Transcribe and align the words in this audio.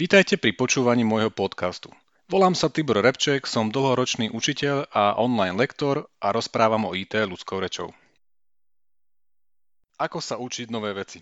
Vítajte 0.00 0.40
pri 0.40 0.56
počúvaní 0.56 1.04
môjho 1.04 1.28
podcastu. 1.28 1.92
Volám 2.24 2.56
sa 2.56 2.72
Tibor 2.72 3.04
Repček, 3.04 3.44
som 3.44 3.68
dlhoročný 3.68 4.32
učiteľ 4.32 4.88
a 4.88 5.20
online 5.20 5.60
lektor 5.60 6.08
a 6.24 6.32
rozprávam 6.32 6.88
o 6.88 6.96
IT 6.96 7.20
ľudskou 7.20 7.60
rečou. 7.60 7.92
Ako 10.00 10.24
sa 10.24 10.40
učiť 10.40 10.72
nové 10.72 10.96
veci? 10.96 11.20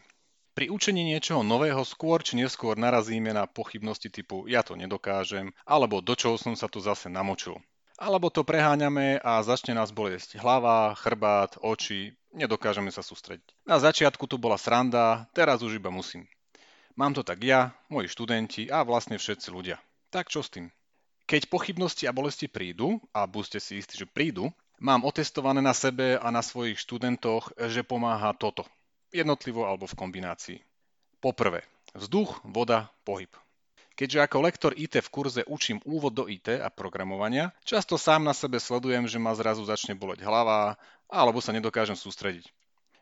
Pri 0.55 0.71
učení 0.71 1.03
niečoho 1.03 1.43
nového 1.43 1.83
skôr 1.83 2.23
či 2.23 2.39
neskôr 2.39 2.79
narazíme 2.79 3.35
na 3.35 3.51
pochybnosti 3.51 4.15
typu 4.15 4.47
ja 4.47 4.63
to 4.63 4.79
nedokážem, 4.79 5.51
alebo 5.67 5.99
do 5.99 6.15
čoho 6.15 6.39
som 6.39 6.55
sa 6.55 6.71
tu 6.71 6.79
zase 6.79 7.11
namočil. 7.11 7.59
Alebo 7.99 8.31
to 8.31 8.47
preháňame 8.47 9.19
a 9.27 9.43
začne 9.43 9.75
nás 9.75 9.91
bolesť 9.91 10.39
hlava, 10.39 10.95
chrbát, 10.95 11.59
oči, 11.67 12.15
nedokážeme 12.31 12.95
sa 12.95 13.03
sústrediť. 13.03 13.59
Na 13.67 13.83
začiatku 13.83 14.31
tu 14.31 14.39
bola 14.39 14.55
sranda, 14.55 15.27
teraz 15.35 15.67
už 15.67 15.83
iba 15.83 15.91
musím. 15.91 16.31
Mám 16.99 17.15
to 17.15 17.23
tak 17.23 17.47
ja, 17.47 17.71
moji 17.87 18.11
študenti 18.11 18.67
a 18.75 18.83
vlastne 18.83 19.23
všetci 19.23 19.55
ľudia. 19.55 19.79
Tak 20.11 20.35
čo 20.35 20.43
s 20.43 20.51
tým? 20.51 20.67
Keď 21.31 21.47
pochybnosti 21.47 22.11
a 22.11 22.17
bolesti 22.17 22.51
prídu, 22.51 22.99
a 23.15 23.23
buďte 23.23 23.63
si 23.63 23.79
istí, 23.79 23.95
že 23.95 24.03
prídu, 24.03 24.51
mám 24.83 25.07
otestované 25.07 25.63
na 25.63 25.71
sebe 25.79 26.19
a 26.19 26.27
na 26.35 26.43
svojich 26.43 26.75
študentoch, 26.83 27.55
že 27.71 27.87
pomáha 27.87 28.35
toto. 28.35 28.67
Jednotlivo 29.15 29.63
alebo 29.63 29.87
v 29.87 29.95
kombinácii. 29.95 30.59
Poprvé, 31.23 31.63
vzduch, 31.95 32.43
voda, 32.43 32.91
pohyb. 33.07 33.31
Keďže 33.95 34.19
ako 34.19 34.37
lektor 34.43 34.73
IT 34.75 34.99
v 34.99 35.13
kurze 35.15 35.47
učím 35.47 35.79
úvod 35.87 36.19
do 36.19 36.27
IT 36.27 36.51
a 36.51 36.67
programovania, 36.67 37.55
často 37.63 37.95
sám 37.95 38.27
na 38.27 38.35
sebe 38.35 38.59
sledujem, 38.59 39.07
že 39.07 39.23
ma 39.23 39.39
zrazu 39.39 39.63
začne 39.63 39.95
boleť 39.95 40.27
hlava 40.27 40.75
alebo 41.07 41.39
sa 41.39 41.55
nedokážem 41.55 41.95
sústrediť. 41.95 42.51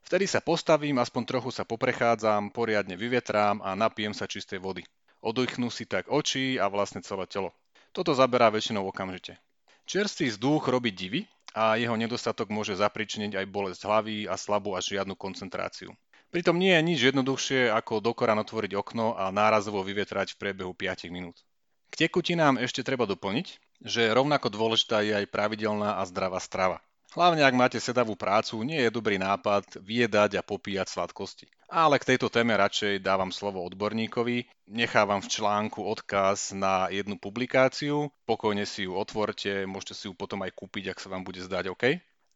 Vtedy 0.07 0.31
sa 0.31 0.39
postavím, 0.39 1.03
aspoň 1.03 1.23
trochu 1.27 1.51
sa 1.51 1.67
poprechádzam, 1.67 2.55
poriadne 2.55 2.95
vyvetrám 2.95 3.59
a 3.59 3.75
napijem 3.75 4.15
sa 4.15 4.31
čistej 4.31 4.63
vody. 4.63 4.87
Oddychnú 5.19 5.67
si 5.67 5.83
tak 5.83 6.07
oči 6.07 6.63
a 6.63 6.71
vlastne 6.71 7.03
celé 7.03 7.27
telo. 7.27 7.51
Toto 7.91 8.15
zaberá 8.15 8.47
väčšinou 8.55 8.87
okamžite. 8.87 9.35
Čerstvý 9.83 10.31
vzduch 10.31 10.71
robí 10.71 10.95
divy 10.95 11.27
a 11.59 11.75
jeho 11.75 11.99
nedostatok 11.99 12.55
môže 12.55 12.79
zapričiniť 12.79 13.35
aj 13.35 13.47
bolesť 13.51 13.83
hlavy 13.83 14.31
a 14.31 14.39
slabú 14.39 14.79
až 14.79 14.95
žiadnu 14.95 15.19
koncentráciu. 15.19 15.91
Pritom 16.31 16.55
nie 16.55 16.71
je 16.71 16.87
nič 16.87 16.99
jednoduchšie 17.11 17.75
ako 17.75 17.99
dokoran 17.99 18.39
otvoriť 18.39 18.79
okno 18.79 19.19
a 19.19 19.35
nárazovo 19.35 19.83
vyvetrať 19.83 20.39
v 20.39 20.39
priebehu 20.39 20.71
5 20.71 21.11
minút. 21.11 21.43
K 21.91 22.07
tekutinám 22.07 22.63
ešte 22.63 22.87
treba 22.87 23.11
doplniť, 23.11 23.83
že 23.83 24.15
rovnako 24.15 24.55
dôležitá 24.55 25.03
je 25.03 25.19
aj 25.19 25.27
pravidelná 25.35 25.99
a 25.99 26.07
zdravá 26.07 26.39
strava. 26.39 26.79
Hlavne 27.15 27.47
ak 27.47 27.55
máte 27.55 27.79
sedavú 27.79 28.19
prácu, 28.19 28.61
nie 28.67 28.83
je 28.83 28.91
dobrý 28.91 29.21
nápad 29.21 29.79
vyjedať 29.79 30.41
a 30.41 30.43
popíjať 30.43 30.91
sladkosti. 30.91 31.47
Ale 31.71 31.99
k 31.99 32.15
tejto 32.15 32.31
téme 32.31 32.55
radšej 32.55 33.03
dávam 33.03 33.31
slovo 33.31 33.63
odborníkovi, 33.67 34.47
nechávam 34.71 35.23
v 35.23 35.31
článku 35.31 35.83
odkaz 35.83 36.51
na 36.51 36.91
jednu 36.91 37.19
publikáciu, 37.19 38.11
pokojne 38.27 38.67
si 38.67 38.87
ju 38.87 38.95
otvorte, 38.95 39.67
môžete 39.67 39.95
si 39.95 40.05
ju 40.11 40.15
potom 40.15 40.43
aj 40.43 40.55
kúpiť, 40.55 40.95
ak 40.95 41.03
sa 41.03 41.11
vám 41.11 41.23
bude 41.23 41.43
zdať 41.43 41.71
OK. 41.75 41.85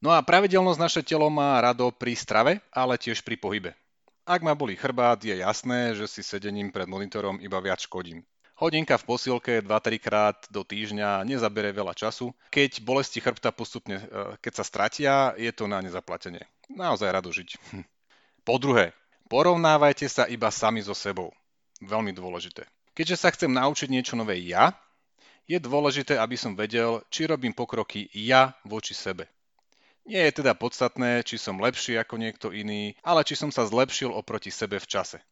No 0.00 0.14
a 0.16 0.24
pravidelnosť 0.24 0.80
naše 0.80 1.02
telo 1.04 1.28
má 1.28 1.60
rado 1.60 1.92
pri 1.92 2.16
strave, 2.16 2.64
ale 2.72 2.96
tiež 2.96 3.20
pri 3.20 3.36
pohybe. 3.36 3.70
Ak 4.24 4.40
ma 4.40 4.56
boli 4.56 4.78
chrbát, 4.78 5.20
je 5.20 5.36
jasné, 5.36 5.92
že 5.92 6.08
si 6.08 6.22
sedením 6.24 6.72
pred 6.72 6.86
monitorom 6.86 7.36
iba 7.42 7.58
viac 7.60 7.82
škodím. 7.82 8.24
Hodinka 8.60 9.00
v 9.00 9.08
posilke 9.08 9.64
2-3 9.64 9.96
krát 9.96 10.36
do 10.52 10.60
týždňa 10.60 11.24
nezabere 11.24 11.72
veľa 11.72 11.96
času. 11.96 12.36
Keď 12.52 12.84
bolesti 12.84 13.16
chrbta 13.16 13.56
postupne, 13.56 14.04
e, 14.04 14.36
keď 14.36 14.52
sa 14.60 14.64
stratia, 14.68 15.12
je 15.40 15.48
to 15.48 15.64
na 15.64 15.80
nezaplatenie. 15.80 16.44
Naozaj 16.68 17.08
rado 17.08 17.32
žiť. 17.32 17.56
Hm. 17.72 17.88
Po 18.44 18.60
druhé, 18.60 18.92
porovnávajte 19.32 20.04
sa 20.12 20.28
iba 20.28 20.52
sami 20.52 20.84
so 20.84 20.92
sebou. 20.92 21.32
Veľmi 21.80 22.12
dôležité. 22.12 22.68
Keďže 22.92 23.16
sa 23.16 23.32
chcem 23.32 23.48
naučiť 23.48 23.88
niečo 23.88 24.12
nové 24.12 24.36
ja, 24.44 24.76
je 25.48 25.56
dôležité, 25.56 26.20
aby 26.20 26.36
som 26.36 26.52
vedel, 26.52 27.00
či 27.08 27.24
robím 27.24 27.56
pokroky 27.56 28.12
ja 28.12 28.52
voči 28.68 28.92
sebe. 28.92 29.24
Nie 30.04 30.28
je 30.28 30.44
teda 30.44 30.52
podstatné, 30.52 31.24
či 31.24 31.40
som 31.40 31.56
lepší 31.56 31.96
ako 31.96 32.20
niekto 32.20 32.52
iný, 32.52 32.92
ale 33.00 33.24
či 33.24 33.40
som 33.40 33.48
sa 33.48 33.64
zlepšil 33.64 34.12
oproti 34.12 34.52
sebe 34.52 34.76
v 34.76 34.84
čase. 34.84 35.24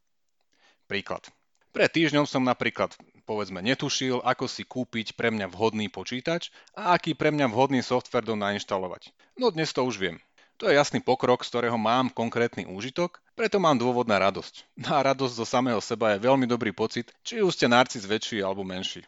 Príklad. 0.88 1.28
Pred 1.76 1.92
týždňom 1.92 2.24
som 2.24 2.40
napríklad 2.40 2.96
povedzme 3.28 3.60
netušil, 3.60 4.24
ako 4.24 4.48
si 4.48 4.64
kúpiť 4.64 5.12
pre 5.12 5.28
mňa 5.28 5.52
vhodný 5.52 5.92
počítač 5.92 6.48
a 6.72 6.96
aký 6.96 7.12
pre 7.12 7.28
mňa 7.28 7.52
vhodný 7.52 7.84
software 7.84 8.24
do 8.24 8.32
nainštalovať. 8.32 9.12
No 9.36 9.52
dnes 9.52 9.68
to 9.76 9.84
už 9.84 10.00
viem. 10.00 10.16
To 10.58 10.66
je 10.66 10.74
jasný 10.74 11.04
pokrok, 11.04 11.44
z 11.44 11.52
ktorého 11.54 11.78
mám 11.78 12.10
konkrétny 12.10 12.66
úžitok, 12.66 13.22
preto 13.38 13.62
mám 13.62 13.78
dôvod 13.78 14.10
na 14.10 14.18
radosť. 14.18 14.66
A 14.90 15.04
radosť 15.04 15.34
zo 15.38 15.46
samého 15.46 15.78
seba 15.78 16.16
je 16.16 16.24
veľmi 16.24 16.48
dobrý 16.48 16.74
pocit, 16.74 17.12
či 17.22 17.44
už 17.44 17.54
ste 17.54 17.70
narcis 17.70 18.08
väčší 18.08 18.42
alebo 18.42 18.66
menší. 18.66 19.06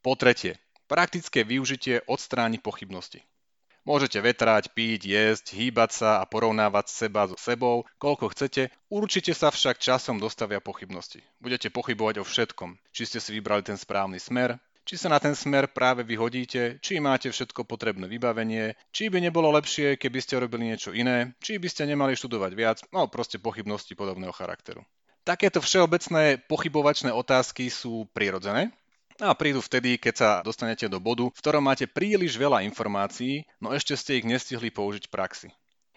Po 0.00 0.16
tretie, 0.16 0.56
praktické 0.88 1.44
využitie 1.44 2.00
odstráni 2.08 2.62
pochybnosti. 2.62 3.20
Môžete 3.86 4.18
vetrať, 4.18 4.74
piť, 4.74 5.06
jesť, 5.06 5.54
hýbať 5.54 5.90
sa 5.94 6.10
a 6.18 6.26
porovnávať 6.26 6.90
seba 6.90 7.30
so 7.30 7.38
sebou, 7.38 7.86
koľko 8.02 8.34
chcete, 8.34 8.74
určite 8.90 9.30
sa 9.30 9.54
však 9.54 9.78
časom 9.78 10.18
dostavia 10.18 10.58
pochybnosti. 10.58 11.22
Budete 11.38 11.70
pochybovať 11.70 12.18
o 12.18 12.26
všetkom, 12.26 12.74
či 12.90 13.06
ste 13.06 13.22
si 13.22 13.30
vybrali 13.30 13.62
ten 13.62 13.78
správny 13.78 14.18
smer, 14.18 14.58
či 14.82 14.98
sa 14.98 15.06
na 15.06 15.22
ten 15.22 15.38
smer 15.38 15.70
práve 15.70 16.02
vyhodíte, 16.02 16.82
či 16.82 16.98
máte 16.98 17.30
všetko 17.30 17.62
potrebné 17.62 18.10
vybavenie, 18.10 18.74
či 18.90 19.06
by 19.06 19.22
nebolo 19.22 19.54
lepšie, 19.54 19.94
keby 19.94 20.18
ste 20.18 20.42
robili 20.42 20.66
niečo 20.74 20.90
iné, 20.90 21.38
či 21.38 21.62
by 21.62 21.70
ste 21.70 21.86
nemali 21.86 22.18
študovať 22.18 22.52
viac, 22.58 22.82
no 22.90 23.06
proste 23.06 23.38
pochybnosti 23.38 23.94
podobného 23.94 24.34
charakteru. 24.34 24.82
Takéto 25.26 25.62
všeobecné 25.62 26.42
pochybovačné 26.50 27.14
otázky 27.14 27.70
sú 27.70 28.10
prirodzené, 28.10 28.74
a 29.20 29.32
prídu 29.32 29.64
vtedy, 29.64 29.96
keď 29.96 30.14
sa 30.14 30.30
dostanete 30.44 30.88
do 30.88 31.00
bodu, 31.00 31.28
v 31.32 31.40
ktorom 31.40 31.64
máte 31.64 31.88
príliš 31.88 32.36
veľa 32.36 32.64
informácií, 32.68 33.48
no 33.60 33.72
ešte 33.72 33.96
ste 33.96 34.20
ich 34.20 34.28
nestihli 34.28 34.68
použiť 34.68 35.08
v 35.08 35.12
praxi. 35.12 35.48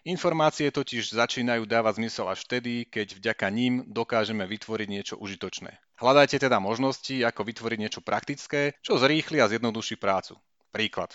Informácie 0.07 0.72
totiž 0.72 1.12
začínajú 1.12 1.68
dávať 1.68 2.00
zmysel 2.00 2.31
až 2.31 2.47
vtedy, 2.47 2.88
keď 2.88 3.19
vďaka 3.19 3.47
ním 3.52 3.84
dokážeme 3.84 4.47
vytvoriť 4.47 4.88
niečo 4.88 5.16
užitočné. 5.19 5.75
Hľadajte 6.00 6.40
teda 6.40 6.63
možnosti, 6.63 7.12
ako 7.12 7.44
vytvoriť 7.44 7.79
niečo 7.84 8.00
praktické, 8.00 8.79
čo 8.79 8.96
zrýchli 8.96 9.44
a 9.44 9.52
zjednoduší 9.52 10.00
prácu. 10.00 10.40
Príklad. 10.72 11.12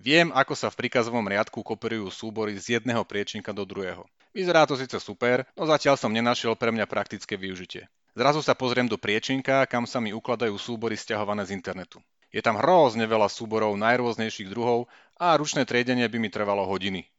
Viem, 0.00 0.32
ako 0.34 0.56
sa 0.58 0.72
v 0.72 0.80
príkazovom 0.80 1.22
riadku 1.28 1.62
kooperujú 1.62 2.10
súbory 2.10 2.56
z 2.58 2.80
jedného 2.80 3.04
priečinka 3.04 3.52
do 3.52 3.62
druhého. 3.62 4.08
Vyzerá 4.34 4.66
to 4.66 4.74
síce 4.74 4.98
super, 4.98 5.46
no 5.54 5.68
zatiaľ 5.68 5.94
som 5.94 6.10
nenašiel 6.10 6.58
pre 6.58 6.74
mňa 6.74 6.90
praktické 6.90 7.38
využitie. 7.38 7.86
Zrazu 8.14 8.46
sa 8.46 8.54
pozriem 8.54 8.86
do 8.86 8.94
priečinka, 8.94 9.66
kam 9.66 9.90
sa 9.90 9.98
mi 9.98 10.14
ukladajú 10.14 10.54
súbory 10.54 10.94
stiahované 10.94 11.42
z 11.50 11.58
internetu. 11.58 11.98
Je 12.30 12.38
tam 12.38 12.54
hrozne 12.58 13.06
veľa 13.10 13.26
súborov 13.26 13.74
najrôznejších 13.74 14.50
druhov 14.54 14.86
a 15.18 15.34
ručné 15.34 15.66
triedenie 15.66 16.06
by 16.06 16.18
mi 16.22 16.30
trvalo 16.30 16.62
hodiny. 16.62 17.10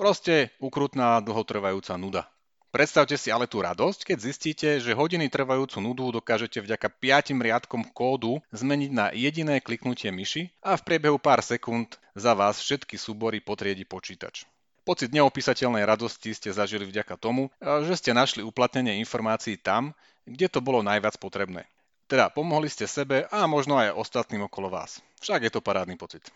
Proste 0.00 0.56
ukrutná 0.60 1.20
dlhotrvajúca 1.20 1.92
nuda. 2.00 2.24
Predstavte 2.72 3.18
si 3.20 3.28
ale 3.28 3.50
tú 3.50 3.60
radosť, 3.60 4.14
keď 4.14 4.18
zistíte, 4.20 4.68
že 4.80 4.96
hodiny 4.96 5.26
trvajúcu 5.28 5.76
nudu 5.82 6.22
dokážete 6.22 6.62
vďaka 6.64 6.88
5 6.88 7.36
riadkom 7.36 7.82
kódu 7.92 8.38
zmeniť 8.54 8.90
na 8.94 9.10
jediné 9.10 9.58
kliknutie 9.60 10.08
myši 10.08 10.48
a 10.64 10.78
v 10.78 10.84
priebehu 10.86 11.18
pár 11.20 11.44
sekúnd 11.44 11.98
za 12.16 12.32
vás 12.32 12.62
všetky 12.62 12.94
súbory 12.94 13.42
potriedi 13.42 13.82
počítač. 13.82 14.48
Pocit 14.82 15.12
neopísateľnej 15.12 15.84
radosti 15.84 16.32
ste 16.32 16.50
zažili 16.50 16.88
vďaka 16.88 17.20
tomu, 17.20 17.52
že 17.60 17.94
ste 18.00 18.16
našli 18.16 18.40
uplatnenie 18.40 18.96
informácií 19.04 19.60
tam, 19.60 19.92
kde 20.24 20.48
to 20.48 20.64
bolo 20.64 20.80
najviac 20.80 21.20
potrebné. 21.20 21.68
Teda 22.10 22.26
pomohli 22.26 22.66
ste 22.66 22.90
sebe 22.90 23.28
a 23.30 23.46
možno 23.46 23.78
aj 23.78 23.94
ostatným 23.94 24.50
okolo 24.50 24.72
vás. 24.72 24.98
Však 25.22 25.46
je 25.46 25.52
to 25.52 25.62
parádny 25.62 25.94
pocit. 25.94 26.26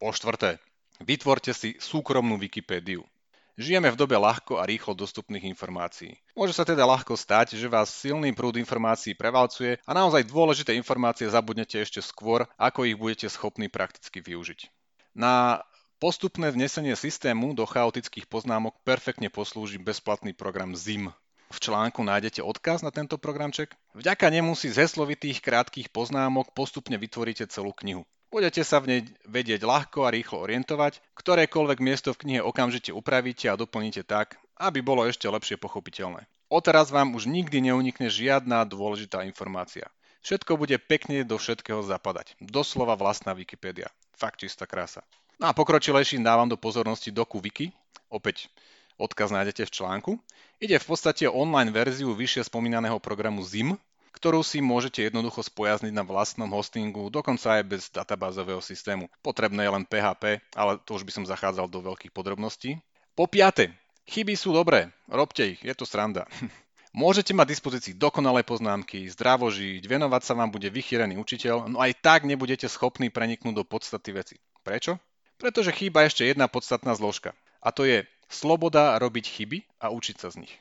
Po 0.00 0.08
štvrté, 0.08 0.56
vytvorte 1.04 1.52
si 1.52 1.76
súkromnú 1.76 2.40
Wikipédiu. 2.40 3.04
Žijeme 3.60 3.92
v 3.92 4.00
dobe 4.00 4.16
ľahko 4.16 4.56
a 4.56 4.64
rýchlo 4.64 4.96
dostupných 4.96 5.44
informácií. 5.52 6.16
Môže 6.32 6.56
sa 6.56 6.64
teda 6.64 6.88
ľahko 6.88 7.12
stať, 7.12 7.60
že 7.60 7.68
vás 7.68 7.92
silný 7.92 8.32
prúd 8.32 8.56
informácií 8.56 9.12
prevalcuje 9.12 9.76
a 9.84 9.92
naozaj 9.92 10.24
dôležité 10.24 10.72
informácie 10.80 11.28
zabudnete 11.28 11.76
ešte 11.76 12.00
skôr, 12.00 12.48
ako 12.56 12.88
ich 12.88 12.96
budete 12.96 13.28
schopní 13.28 13.68
prakticky 13.68 14.24
využiť. 14.24 14.72
Na 15.12 15.60
postupné 16.00 16.48
vnesenie 16.48 16.96
systému 16.96 17.52
do 17.52 17.68
chaotických 17.68 18.24
poznámok 18.24 18.72
perfektne 18.88 19.28
poslúži 19.28 19.76
bezplatný 19.76 20.32
program 20.32 20.72
ZIM. 20.72 21.12
V 21.52 21.58
článku 21.60 22.00
nájdete 22.00 22.40
odkaz 22.40 22.80
na 22.80 22.88
tento 22.88 23.20
programček. 23.20 23.76
Vďaka 23.92 24.32
nemu 24.32 24.56
si 24.56 24.72
z 24.72 24.88
heslovitých 24.88 25.44
krátkých 25.44 25.92
poznámok 25.92 26.56
postupne 26.56 26.96
vytvoríte 26.96 27.44
celú 27.52 27.76
knihu. 27.84 28.08
Budete 28.32 28.64
sa 28.64 28.80
v 28.80 28.86
nej 28.86 29.00
vedieť 29.26 29.60
ľahko 29.66 30.06
a 30.06 30.14
rýchlo 30.14 30.40
orientovať, 30.46 31.02
ktorékoľvek 31.18 31.78
miesto 31.84 32.14
v 32.16 32.20
knihe 32.24 32.40
okamžite 32.40 32.94
upravíte 32.94 33.50
a 33.50 33.58
doplníte 33.58 34.06
tak, 34.06 34.40
aby 34.56 34.80
bolo 34.80 35.04
ešte 35.04 35.26
lepšie 35.26 35.60
pochopiteľné. 35.60 36.24
Odteraz 36.48 36.94
vám 36.94 37.12
už 37.12 37.28
nikdy 37.28 37.68
neunikne 37.68 38.08
žiadna 38.08 38.64
dôležitá 38.64 39.26
informácia. 39.26 39.90
Všetko 40.22 40.56
bude 40.56 40.78
pekne 40.78 41.26
do 41.26 41.36
všetkého 41.36 41.82
zapadať. 41.82 42.38
Doslova 42.38 42.94
vlastná 42.94 43.34
Wikipédia. 43.34 43.90
Fakt 44.14 44.40
čistá 44.40 44.64
krása. 44.64 45.02
No 45.40 45.48
a 45.48 45.56
pokročilejším 45.56 46.20
dávam 46.20 46.44
do 46.44 46.60
pozornosti 46.60 47.08
doku 47.08 47.40
Wiki. 47.40 47.72
Opäť 48.12 48.52
Odkaz 49.00 49.32
nájdete 49.32 49.64
v 49.64 49.72
článku. 49.72 50.10
Ide 50.60 50.76
v 50.76 50.84
podstate 50.92 51.24
o 51.24 51.32
online 51.32 51.72
verziu 51.72 52.12
vyššie 52.12 52.52
spomínaného 52.52 53.00
programu 53.00 53.40
ZIM, 53.40 53.80
ktorú 54.12 54.44
si 54.44 54.60
môžete 54.60 55.08
jednoducho 55.08 55.40
spojazniť 55.40 55.96
na 55.96 56.04
vlastnom 56.04 56.52
hostingu, 56.52 57.08
dokonca 57.08 57.56
aj 57.56 57.62
bez 57.64 57.88
databázového 57.88 58.60
systému. 58.60 59.08
Potrebné 59.24 59.64
je 59.64 59.72
len 59.72 59.88
PHP, 59.88 60.44
ale 60.52 60.76
to 60.84 61.00
už 61.00 61.08
by 61.08 61.12
som 61.16 61.24
zachádzal 61.24 61.72
do 61.72 61.80
veľkých 61.80 62.12
podrobností. 62.12 62.76
Po 63.16 63.24
piate, 63.24 63.72
chyby 64.12 64.36
sú 64.36 64.52
dobré, 64.52 64.92
robte 65.08 65.56
ich, 65.56 65.64
je 65.64 65.72
to 65.72 65.88
sranda. 65.88 66.28
Môžete 66.92 67.32
mať 67.32 67.56
dispozícii 67.56 67.96
dokonalé 67.96 68.44
poznámky, 68.44 69.08
zdravo 69.08 69.48
žiť, 69.48 69.88
venovať 69.88 70.20
sa 70.20 70.36
vám 70.36 70.52
bude 70.52 70.68
vychýrený 70.68 71.16
učiteľ, 71.16 71.72
no 71.72 71.80
aj 71.80 71.96
tak 72.04 72.28
nebudete 72.28 72.68
schopní 72.68 73.08
preniknúť 73.08 73.56
do 73.56 73.64
podstaty 73.64 74.12
veci. 74.12 74.36
Prečo? 74.60 75.00
Pretože 75.40 75.72
chýba 75.72 76.04
ešte 76.04 76.28
jedna 76.28 76.46
podstatná 76.52 76.92
zložka. 76.92 77.32
A 77.64 77.72
to 77.72 77.88
je 77.88 78.04
sloboda 78.28 79.00
robiť 79.00 79.24
chyby 79.26 79.58
a 79.80 79.88
učiť 79.88 80.16
sa 80.20 80.28
z 80.28 80.44
nich. 80.46 80.54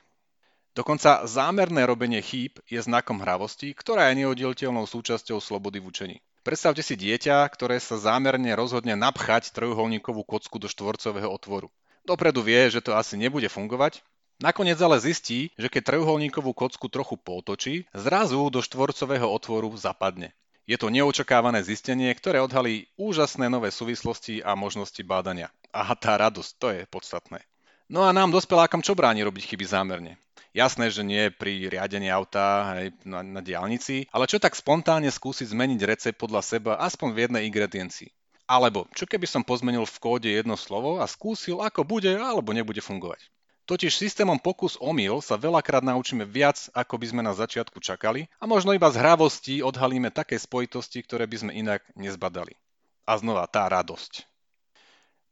Dokonca 0.71 1.27
zámerné 1.27 1.83
robenie 1.83 2.23
chýb 2.23 2.63
je 2.71 2.79
znakom 2.79 3.19
hravosti, 3.19 3.75
ktorá 3.75 4.09
je 4.09 4.23
neoddeliteľnou 4.23 4.87
súčasťou 4.87 5.43
slobody 5.43 5.83
v 5.83 5.87
učení. 5.91 6.17
Predstavte 6.47 6.79
si 6.79 6.95
dieťa, 6.95 7.43
ktoré 7.51 7.83
sa 7.83 7.99
zámerne 7.99 8.55
rozhodne 8.55 8.95
napchať 8.95 9.51
trojuholníkovú 9.51 10.23
kocku 10.23 10.55
do 10.55 10.71
štvorcového 10.71 11.27
otvoru. 11.27 11.67
Dopredu 12.07 12.39
vie, 12.39 12.71
že 12.71 12.79
to 12.79 12.95
asi 12.95 13.19
nebude 13.19 13.51
fungovať, 13.51 13.99
nakoniec 14.39 14.79
ale 14.79 15.03
zistí, 15.03 15.51
že 15.59 15.67
keď 15.67 15.93
trojuholníkovú 15.93 16.55
kocku 16.55 16.87
trochu 16.87 17.19
potočí, 17.19 17.83
zrazu 17.91 18.39
do 18.47 18.63
štvorcového 18.63 19.27
otvoru 19.27 19.75
zapadne. 19.75 20.31
Je 20.69 20.77
to 20.77 20.94
neočakávané 20.94 21.66
zistenie, 21.66 22.13
ktoré 22.13 22.38
odhalí 22.38 22.86
úžasné 22.94 23.50
nové 23.50 23.74
súvislosti 23.74 24.45
a 24.45 24.54
možnosti 24.54 25.01
bádania. 25.01 25.50
A 25.74 25.98
tá 25.98 26.13
radosť, 26.13 26.51
to 26.62 26.68
je 26.69 26.81
podstatné. 26.86 27.42
No 27.89 28.06
a 28.06 28.13
nám 28.13 28.30
dospelákom 28.30 28.86
čo 28.86 28.94
bráni 28.94 29.25
robiť 29.25 29.50
chyby 29.50 29.66
zámerne? 29.66 30.21
Jasné, 30.54 30.94
že 30.94 31.01
nie 31.01 31.33
pri 31.33 31.74
riadení 31.74 32.13
auta 32.13 32.77
hej, 32.77 32.94
na, 33.01 33.25
na 33.25 33.42
diálnici, 33.42 34.06
ale 34.13 34.30
čo 34.30 34.38
tak 34.38 34.54
spontánne 34.54 35.10
skúsiť 35.10 35.50
zmeniť 35.50 35.81
recept 35.89 36.21
podľa 36.21 36.45
seba 36.45 36.77
aspoň 36.86 37.18
v 37.18 37.22
jednej 37.25 37.42
ingrediencii. 37.50 38.13
Alebo 38.45 38.86
čo 38.94 39.10
keby 39.10 39.25
som 39.25 39.42
pozmenil 39.42 39.89
v 39.89 39.98
kóde 39.98 40.30
jedno 40.30 40.54
slovo 40.54 41.01
a 41.01 41.10
skúsil, 41.10 41.65
ako 41.65 41.81
bude 41.81 42.13
alebo 42.13 42.54
nebude 42.54 42.81
fungovať. 42.86 43.25
Totiž 43.69 44.01
systémom 44.01 44.42
pokus 44.42 44.81
omyl 44.81 45.21
sa 45.21 45.38
veľakrát 45.38 45.86
naučíme 45.86 46.25
viac, 46.25 46.74
ako 46.74 46.98
by 46.98 47.06
sme 47.06 47.21
na 47.21 47.38
začiatku 47.38 47.77
čakali 47.77 48.25
a 48.42 48.50
možno 48.50 48.74
iba 48.74 48.89
z 48.89 48.98
hravosti 48.98 49.62
odhalíme 49.62 50.10
také 50.10 50.42
spojitosti, 50.42 51.06
ktoré 51.06 51.30
by 51.30 51.38
sme 51.38 51.51
inak 51.54 51.86
nezbadali. 51.94 52.57
A 53.06 53.21
znova 53.21 53.45
tá 53.45 53.69
radosť. 53.69 54.25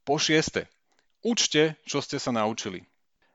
Po 0.05 0.21
šieste. 0.21 0.69
Učte, 1.25 1.81
čo 1.89 1.97
ste 1.97 2.21
sa 2.21 2.29
naučili. 2.29 2.85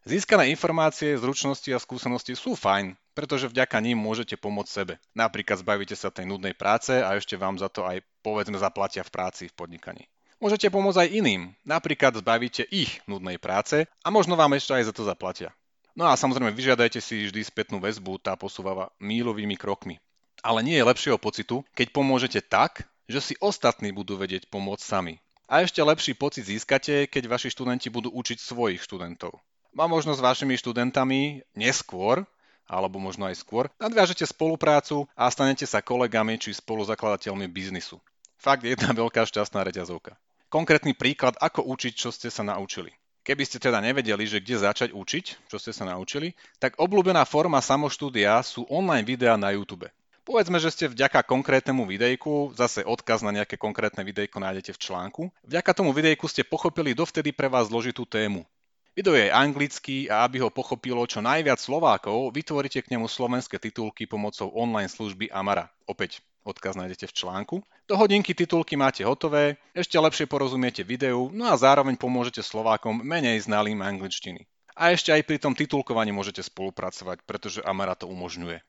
Získané 0.07 0.55
informácie, 0.55 1.19
zručnosti 1.19 1.67
a 1.75 1.83
skúsenosti 1.83 2.39
sú 2.39 2.55
fajn, 2.55 2.95
pretože 3.11 3.51
vďaka 3.51 3.83
ním 3.83 3.99
môžete 3.99 4.39
pomôcť 4.39 4.71
sebe. 4.71 4.95
Napríklad 5.19 5.67
zbavíte 5.67 5.99
sa 5.99 6.15
tej 6.15 6.31
nudnej 6.31 6.55
práce 6.55 6.95
a 6.95 7.19
ešte 7.19 7.35
vám 7.35 7.59
za 7.59 7.67
to 7.67 7.83
aj 7.83 8.07
povedzme 8.23 8.55
zaplatia 8.55 9.03
v 9.03 9.11
práci 9.11 9.51
v 9.51 9.55
podnikaní. 9.59 10.07
Môžete 10.43 10.75
pomôcť 10.75 11.07
aj 11.07 11.15
iným, 11.23 11.43
napríklad 11.63 12.19
zbavíte 12.19 12.67
ich 12.67 12.99
nudnej 13.07 13.39
práce 13.39 13.87
a 14.03 14.09
možno 14.11 14.35
vám 14.35 14.59
ešte 14.59 14.75
aj 14.75 14.91
za 14.91 14.93
to 14.93 15.07
zaplatia. 15.07 15.55
No 15.95 16.11
a 16.11 16.19
samozrejme 16.19 16.51
vyžiadajte 16.51 16.99
si 16.99 17.31
vždy 17.31 17.47
spätnú 17.47 17.79
väzbu, 17.79 18.19
tá 18.19 18.35
posúva 18.35 18.91
mílovými 18.99 19.55
krokmi. 19.55 20.03
Ale 20.43 20.67
nie 20.67 20.75
je 20.75 20.89
lepšieho 20.89 21.23
pocitu, 21.23 21.63
keď 21.79 21.95
pomôžete 21.95 22.43
tak, 22.43 22.91
že 23.07 23.23
si 23.23 23.35
ostatní 23.39 23.95
budú 23.95 24.19
vedieť 24.19 24.51
pomôcť 24.51 24.83
sami. 24.83 25.23
A 25.47 25.63
ešte 25.63 25.79
lepší 25.79 26.19
pocit 26.19 26.43
získate, 26.43 27.07
keď 27.07 27.31
vaši 27.31 27.55
študenti 27.55 27.87
budú 27.87 28.11
učiť 28.11 28.43
svojich 28.43 28.83
študentov 28.83 29.39
má 29.73 29.89
možno 29.89 30.13
s 30.13 30.21
vašimi 30.21 30.55
študentami 30.61 31.43
neskôr, 31.57 32.29
alebo 32.69 33.01
možno 33.01 33.29
aj 33.29 33.41
skôr, 33.41 33.69
nadviažete 33.81 34.25
spoluprácu 34.29 35.09
a 35.17 35.29
stanete 35.33 35.65
sa 35.65 35.85
kolegami 35.85 36.39
či 36.39 36.57
spoluzakladateľmi 36.57 37.49
biznisu. 37.49 37.99
Fakt 38.39 38.65
je 38.65 38.73
jedna 38.73 38.93
veľká 39.01 39.25
šťastná 39.25 39.65
reťazovka. 39.65 40.17
Konkrétny 40.53 40.93
príklad, 40.93 41.33
ako 41.41 41.65
učiť, 41.65 41.97
čo 41.97 42.13
ste 42.13 42.29
sa 42.29 42.45
naučili. 42.45 42.93
Keby 43.25 43.49
ste 43.49 43.57
teda 43.57 43.81
nevedeli, 43.81 44.29
že 44.29 44.37
kde 44.37 44.61
začať 44.61 44.93
učiť, 44.93 45.49
čo 45.49 45.57
ste 45.57 45.73
sa 45.73 45.89
naučili, 45.89 46.37
tak 46.61 46.77
obľúbená 46.77 47.25
forma 47.25 47.65
samoštúdia 47.65 48.37
sú 48.45 48.69
online 48.69 49.09
videá 49.09 49.41
na 49.41 49.49
YouTube. 49.57 49.89
Povedzme, 50.29 50.61
že 50.61 50.69
ste 50.69 50.93
vďaka 50.93 51.25
konkrétnemu 51.25 51.89
videjku, 51.89 52.53
zase 52.53 52.85
odkaz 52.85 53.25
na 53.25 53.33
nejaké 53.33 53.57
konkrétne 53.57 54.05
videjko 54.05 54.45
nájdete 54.45 54.77
v 54.77 54.83
článku, 54.85 55.23
vďaka 55.49 55.73
tomu 55.73 55.97
videjku 55.97 56.29
ste 56.29 56.45
pochopili 56.45 56.93
dovtedy 56.93 57.33
pre 57.33 57.49
vás 57.49 57.73
zložitú 57.73 58.05
tému. 58.05 58.45
Video 58.93 59.17
je 59.17 59.33
anglický 59.33 60.13
a 60.13 60.29
aby 60.29 60.45
ho 60.45 60.53
pochopilo 60.53 61.01
čo 61.09 61.25
najviac 61.25 61.57
Slovákov, 61.65 62.29
vytvoríte 62.37 62.85
k 62.85 62.93
nemu 62.93 63.09
slovenské 63.09 63.57
titulky 63.57 64.05
pomocou 64.05 64.53
online 64.53 64.93
služby 64.93 65.33
Amara. 65.33 65.73
Opäť 65.89 66.21
odkaz 66.43 66.75
nájdete 66.75 67.09
v 67.09 67.17
článku. 67.17 67.57
Do 67.87 67.95
hodinky 67.99 68.35
titulky 68.35 68.75
máte 68.75 69.03
hotové, 69.03 69.59
ešte 69.75 69.99
lepšie 69.99 70.27
porozumiete 70.27 70.83
videu, 70.83 71.31
no 71.31 71.51
a 71.51 71.55
zároveň 71.59 71.95
pomôžete 71.99 72.43
Slovákom 72.43 73.03
menej 73.03 73.47
znalým 73.47 73.81
angličtiny. 73.83 74.47
A 74.73 74.93
ešte 74.95 75.13
aj 75.13 75.23
pri 75.29 75.37
tom 75.37 75.53
titulkovaní 75.53 76.11
môžete 76.11 76.41
spolupracovať, 76.41 77.23
pretože 77.29 77.61
Amara 77.61 77.93
to 77.93 78.09
umožňuje. 78.09 78.61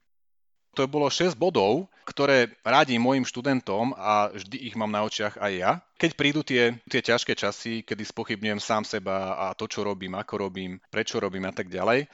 To 0.74 0.90
bolo 0.90 1.06
6 1.06 1.38
bodov, 1.38 1.86
ktoré 2.02 2.50
radím 2.66 3.06
mojim 3.06 3.22
študentom 3.30 3.94
a 3.94 4.34
vždy 4.34 4.58
ich 4.58 4.76
mám 4.76 4.90
na 4.90 5.06
očiach 5.06 5.38
aj 5.38 5.52
ja. 5.54 5.72
Keď 6.02 6.12
prídu 6.18 6.42
tie, 6.42 6.82
tie 6.90 7.02
ťažké 7.06 7.38
časy, 7.38 7.86
kedy 7.86 8.02
spochybňujem 8.02 8.58
sám 8.58 8.82
seba 8.82 9.38
a 9.38 9.54
to, 9.54 9.70
čo 9.70 9.86
robím, 9.86 10.18
ako 10.18 10.50
robím, 10.50 10.82
prečo 10.90 11.22
robím 11.22 11.46
a 11.46 11.54
tak 11.54 11.70
ďalej, 11.70 12.10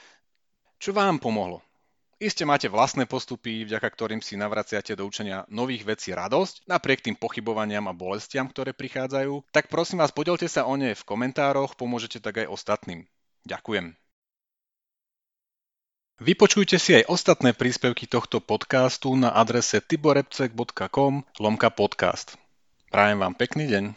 čo 0.75 0.91
vám 0.91 1.23
pomohlo? 1.23 1.63
Iste 2.19 2.43
máte 2.43 2.67
vlastné 2.67 3.07
postupy, 3.07 3.63
vďaka 3.63 3.87
ktorým 3.87 4.19
si 4.19 4.35
navraciate 4.35 4.91
do 4.91 5.07
učenia 5.07 5.47
nových 5.47 5.87
vecí 5.87 6.11
radosť, 6.11 6.67
napriek 6.67 6.99
tým 6.99 7.15
pochybovaniam 7.15 7.87
a 7.87 7.95
bolestiam, 7.95 8.43
ktoré 8.43 8.75
prichádzajú. 8.75 9.47
Tak 9.55 9.71
prosím 9.71 10.03
vás, 10.03 10.11
podelte 10.11 10.51
sa 10.51 10.67
o 10.67 10.75
ne 10.75 10.91
v 10.91 11.07
komentároch, 11.07 11.79
pomôžete 11.79 12.19
tak 12.19 12.43
aj 12.43 12.51
ostatným. 12.51 13.07
Ďakujem. 13.47 13.95
Vypočujte 16.19 16.75
si 16.75 16.99
aj 16.99 17.07
ostatné 17.07 17.55
príspevky 17.55 18.03
tohto 18.03 18.43
podcastu 18.43 19.15
na 19.15 19.31
adrese 19.31 19.79
tiborepcek.com 19.79 21.23
lomka 21.39 21.71
podcast. 21.71 22.35
Prajem 22.91 23.23
vám 23.23 23.39
pekný 23.39 23.71
deň. 23.71 23.95